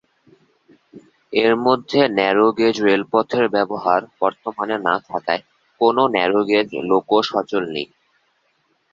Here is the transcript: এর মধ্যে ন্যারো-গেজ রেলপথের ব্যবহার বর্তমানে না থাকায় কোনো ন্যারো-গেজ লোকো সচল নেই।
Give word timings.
এর 1.33 1.53
মধ্যে 1.65 1.99
ন্যারো-গেজ 2.17 2.75
রেলপথের 2.87 3.45
ব্যবহার 3.55 4.01
বর্তমানে 4.19 4.75
না 4.87 4.95
থাকায় 5.07 5.41
কোনো 5.81 6.01
ন্যারো-গেজ 6.13 6.67
লোকো 6.89 7.17
সচল 7.29 7.63
নেই। 7.75 7.87